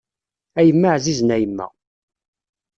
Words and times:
A 0.59 0.61
yemma 0.67 0.87
ɛzizen 0.95 1.33
a 1.35 1.37
yemma. 1.37 1.67